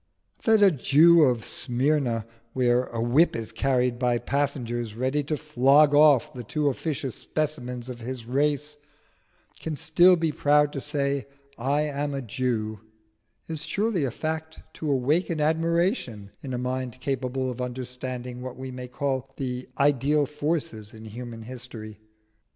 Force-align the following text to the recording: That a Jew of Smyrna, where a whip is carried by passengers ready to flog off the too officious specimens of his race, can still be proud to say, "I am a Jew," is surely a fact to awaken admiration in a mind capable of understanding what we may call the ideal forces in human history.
That 0.45 0.63
a 0.63 0.71
Jew 0.71 1.21
of 1.25 1.45
Smyrna, 1.45 2.25
where 2.53 2.85
a 2.85 2.99
whip 2.99 3.35
is 3.35 3.51
carried 3.51 3.99
by 3.99 4.17
passengers 4.17 4.95
ready 4.95 5.23
to 5.25 5.37
flog 5.37 5.93
off 5.93 6.33
the 6.33 6.43
too 6.43 6.69
officious 6.69 7.13
specimens 7.13 7.87
of 7.87 7.99
his 7.99 8.25
race, 8.25 8.77
can 9.59 9.77
still 9.77 10.15
be 10.15 10.31
proud 10.31 10.73
to 10.73 10.81
say, 10.81 11.27
"I 11.55 11.81
am 11.81 12.15
a 12.15 12.21
Jew," 12.23 12.79
is 13.47 13.61
surely 13.63 14.03
a 14.03 14.09
fact 14.09 14.61
to 14.77 14.89
awaken 14.91 15.39
admiration 15.39 16.31
in 16.41 16.55
a 16.55 16.57
mind 16.57 16.99
capable 16.99 17.51
of 17.51 17.61
understanding 17.61 18.41
what 18.41 18.57
we 18.57 18.71
may 18.71 18.87
call 18.87 19.31
the 19.37 19.69
ideal 19.77 20.25
forces 20.25 20.95
in 20.95 21.05
human 21.05 21.43
history. 21.43 21.99